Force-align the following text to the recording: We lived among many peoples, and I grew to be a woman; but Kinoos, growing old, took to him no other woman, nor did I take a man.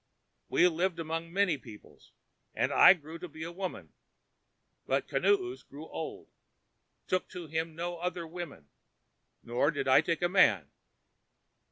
We 0.49 0.67
lived 0.67 0.97
among 0.99 1.31
many 1.31 1.59
peoples, 1.59 2.11
and 2.55 2.73
I 2.73 2.95
grew 2.95 3.19
to 3.19 3.27
be 3.27 3.43
a 3.43 3.51
woman; 3.51 3.93
but 4.87 5.07
Kinoos, 5.07 5.61
growing 5.61 5.91
old, 5.91 6.31
took 7.05 7.29
to 7.29 7.45
him 7.45 7.75
no 7.75 7.97
other 7.99 8.25
woman, 8.25 8.71
nor 9.43 9.69
did 9.69 9.87
I 9.87 10.01
take 10.01 10.23
a 10.23 10.27
man. 10.27 10.71